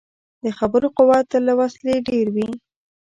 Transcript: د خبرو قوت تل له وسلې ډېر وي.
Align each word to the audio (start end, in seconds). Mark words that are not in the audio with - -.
د 0.43 0.45
خبرو 0.57 0.87
قوت 0.97 1.25
تل 1.31 1.41
له 1.49 1.53
وسلې 1.59 1.95
ډېر 2.07 2.27
وي. 2.35 2.49